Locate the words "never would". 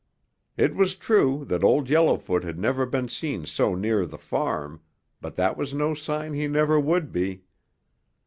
6.47-7.11